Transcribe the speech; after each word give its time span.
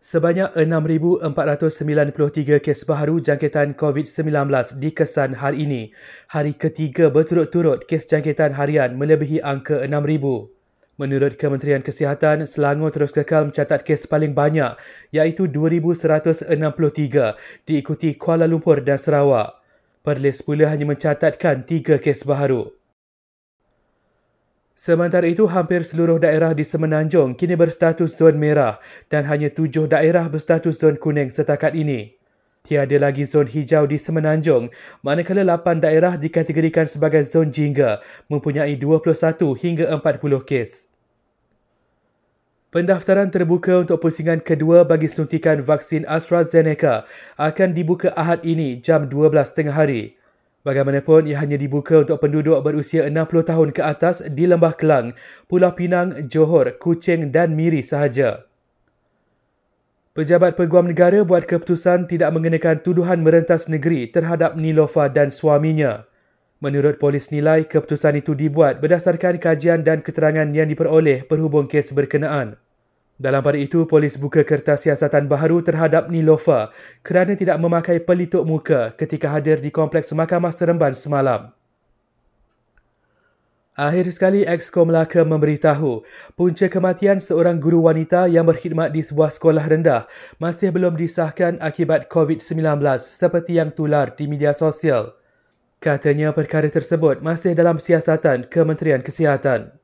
Sebanyak 0.00 0.56
6,493 0.56 2.64
kes 2.64 2.88
baharu 2.88 3.20
jangkitan 3.20 3.76
COVID-19 3.76 4.48
dikesan 4.80 5.36
hari 5.36 5.68
ini. 5.68 5.92
Hari 6.32 6.56
ketiga 6.56 7.12
berturut-turut 7.12 7.84
kes 7.84 8.08
jangkitan 8.08 8.56
harian 8.56 8.96
melebihi 8.96 9.44
angka 9.44 9.84
6,000. 9.84 10.48
Menurut 10.96 11.36
Kementerian 11.36 11.84
Kesihatan, 11.84 12.48
Selangor 12.48 12.96
terus 12.96 13.12
kekal 13.12 13.52
mencatat 13.52 13.84
kes 13.84 14.08
paling 14.08 14.32
banyak 14.32 14.80
iaitu 15.12 15.52
2,163 15.52 16.48
diikuti 17.68 18.16
Kuala 18.16 18.48
Lumpur 18.48 18.80
dan 18.80 18.96
Sarawak. 18.96 19.60
Perlis 20.00 20.40
pula 20.40 20.72
hanya 20.72 20.88
mencatatkan 20.88 21.68
tiga 21.68 22.00
kes 22.00 22.24
baharu. 22.24 22.72
Sementara 24.80 25.28
itu, 25.28 25.44
hampir 25.44 25.84
seluruh 25.84 26.16
daerah 26.16 26.56
di 26.56 26.64
Semenanjung 26.64 27.36
kini 27.36 27.52
berstatus 27.52 28.16
zon 28.16 28.40
merah 28.40 28.80
dan 29.12 29.28
hanya 29.28 29.52
tujuh 29.52 29.84
daerah 29.84 30.24
berstatus 30.32 30.80
zon 30.80 30.96
kuning 30.96 31.28
setakat 31.28 31.76
ini. 31.76 32.16
Tiada 32.64 32.96
lagi 32.96 33.28
zon 33.28 33.44
hijau 33.44 33.84
di 33.84 34.00
Semenanjung, 34.00 34.72
manakala 35.04 35.44
lapan 35.44 35.84
daerah 35.84 36.16
dikategorikan 36.16 36.88
sebagai 36.88 37.28
zon 37.28 37.52
jingga 37.52 38.00
mempunyai 38.32 38.80
21 38.80 39.52
hingga 39.60 39.84
40 40.00 40.48
kes. 40.48 40.88
Pendaftaran 42.72 43.28
terbuka 43.28 43.84
untuk 43.84 44.00
pusingan 44.00 44.40
kedua 44.40 44.88
bagi 44.88 45.12
suntikan 45.12 45.60
vaksin 45.60 46.08
AstraZeneca 46.08 47.04
akan 47.36 47.76
dibuka 47.76 48.16
Ahad 48.16 48.48
ini 48.48 48.80
jam 48.80 49.12
12 49.12 49.28
tengah 49.52 49.76
hari. 49.76 50.19
Bagaimanapun, 50.60 51.24
ia 51.24 51.40
hanya 51.40 51.56
dibuka 51.56 52.04
untuk 52.04 52.20
penduduk 52.20 52.60
berusia 52.60 53.08
60 53.08 53.48
tahun 53.48 53.68
ke 53.72 53.80
atas 53.80 54.20
di 54.28 54.44
Lembah 54.44 54.76
Kelang, 54.76 55.16
Pulau 55.48 55.72
Pinang, 55.72 56.28
Johor, 56.28 56.76
Kuching 56.76 57.32
dan 57.32 57.56
Miri 57.56 57.80
sahaja. 57.80 58.44
Pejabat 60.12 60.60
Peguam 60.60 60.92
Negara 60.92 61.24
buat 61.24 61.48
keputusan 61.48 62.12
tidak 62.12 62.28
mengenakan 62.36 62.84
tuduhan 62.84 63.24
merentas 63.24 63.72
negeri 63.72 64.12
terhadap 64.12 64.52
Nilofa 64.52 65.08
dan 65.08 65.32
suaminya. 65.32 66.04
Menurut 66.60 67.00
polis 67.00 67.32
nilai, 67.32 67.64
keputusan 67.64 68.20
itu 68.20 68.36
dibuat 68.36 68.84
berdasarkan 68.84 69.40
kajian 69.40 69.80
dan 69.80 70.04
keterangan 70.04 70.44
yang 70.52 70.68
diperoleh 70.68 71.24
perhubung 71.24 71.72
kes 71.72 71.96
berkenaan. 71.96 72.60
Dalam 73.20 73.44
pada 73.44 73.60
itu, 73.60 73.84
polis 73.84 74.16
buka 74.16 74.40
kertas 74.48 74.88
siasatan 74.88 75.28
baharu 75.28 75.60
terhadap 75.60 76.08
Nilofa 76.08 76.72
kerana 77.04 77.36
tidak 77.36 77.60
memakai 77.60 78.00
pelitup 78.00 78.48
muka 78.48 78.96
ketika 78.96 79.28
hadir 79.28 79.60
di 79.60 79.68
Kompleks 79.68 80.08
Mahkamah 80.16 80.48
Seremban 80.56 80.96
semalam. 80.96 81.52
Akhir 83.76 84.08
sekali, 84.08 84.48
Exco 84.48 84.88
Melaka 84.88 85.20
memberitahu 85.20 86.00
punca 86.32 86.66
kematian 86.72 87.20
seorang 87.20 87.60
guru 87.60 87.84
wanita 87.84 88.24
yang 88.24 88.48
berkhidmat 88.48 88.88
di 88.88 89.04
sebuah 89.04 89.28
sekolah 89.28 89.68
rendah 89.68 90.08
masih 90.40 90.72
belum 90.72 90.96
disahkan 90.96 91.60
akibat 91.60 92.08
COVID-19 92.08 92.56
seperti 93.04 93.60
yang 93.60 93.68
tular 93.68 94.16
di 94.16 94.32
media 94.32 94.56
sosial. 94.56 95.12
Katanya 95.76 96.32
perkara 96.32 96.72
tersebut 96.72 97.20
masih 97.20 97.52
dalam 97.52 97.76
siasatan 97.76 98.48
Kementerian 98.48 99.04
Kesihatan. 99.04 99.76